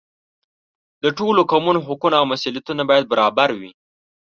د 1.03 1.05
ټولو 1.17 1.41
قومونو 1.51 1.79
حقونه 1.87 2.15
او 2.21 2.25
مسؤلیتونه 2.33 2.81
باید 2.89 3.05
برابر 3.11 3.49
وي. 3.59 3.71